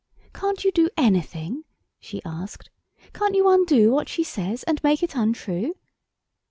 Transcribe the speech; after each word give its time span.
"Can't 0.33 0.63
you 0.65 0.71
do 0.71 0.89
anything?" 0.97 1.63
she 1.99 2.23
asked. 2.25 2.71
"Can't 3.13 3.35
you 3.35 3.47
undo 3.47 3.91
what 3.91 4.09
she 4.09 4.23
says, 4.23 4.63
and 4.63 4.83
make 4.83 5.03
it 5.03 5.13
untrue?" 5.15 5.75